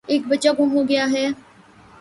[0.09, 1.25] ایک بچہ گُم ہو گیا ہے۔